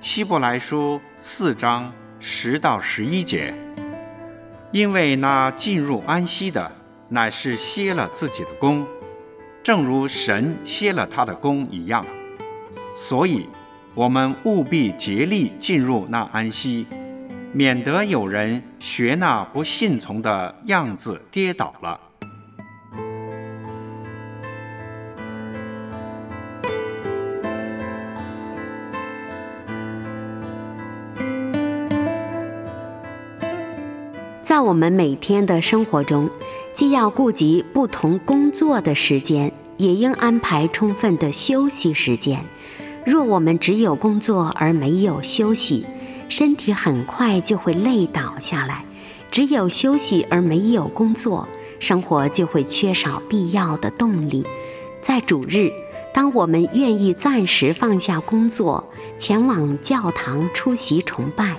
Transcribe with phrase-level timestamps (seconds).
[0.00, 3.52] 希伯来书四章十到十一节，
[4.72, 6.72] 因为那进入安息的，
[7.10, 8.86] 乃是歇了自己的功，
[9.62, 12.02] 正如神歇了他的功一样。
[12.96, 13.46] 所以，
[13.94, 16.86] 我们务必竭力进入那安息，
[17.52, 22.00] 免得有人学那不信从的样子跌倒了。
[34.50, 36.28] 在我们每天的生活中，
[36.74, 42.44] 既要顾及不同工作的时间，也应安排充分的休息时间。
[43.06, 45.86] 若我们只有工作而没有休息，
[46.28, 48.78] 身体很快就会累倒下来；
[49.30, 51.46] 只有休息而没有工作，
[51.78, 54.44] 生活就会缺少必要的动力。
[55.00, 55.70] 在主日，
[56.12, 58.82] 当我们愿意暂时放下工作，
[59.16, 61.56] 前往教堂出席崇拜。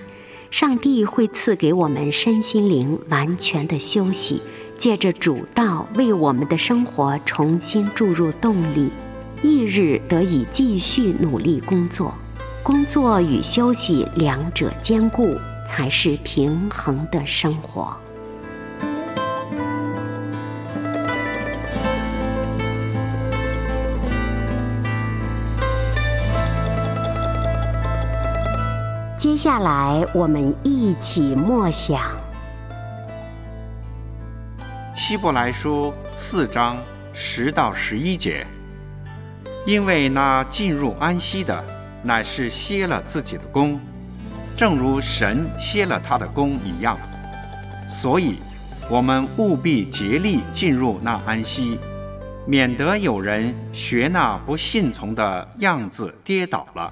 [0.52, 4.42] 上帝会赐给我们身心灵完全的休息，
[4.78, 8.92] 借着主道为我们的生活重新注入动力，
[9.42, 12.14] 翌日得以继续努力工作。
[12.62, 15.36] 工作与休息两者兼顾，
[15.66, 17.96] 才是平衡的生活。
[29.22, 32.00] 接下来，我们一起默想
[34.96, 36.80] 《希伯来书》四章
[37.14, 38.48] 十到十一节。
[39.64, 41.64] 因为那进入安息的，
[42.02, 43.80] 乃是歇了自己的功，
[44.58, 46.98] 正如神歇了他的功一样。
[47.92, 48.40] 所以，
[48.90, 51.78] 我们务必竭力进入那安息，
[52.48, 56.92] 免得有人学那不信从的样子跌倒了。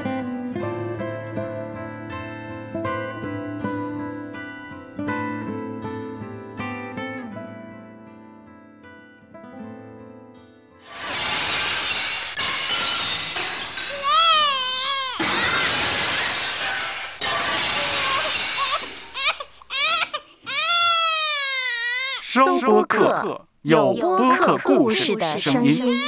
[22.33, 25.99] 收播客，有播客故事的声音。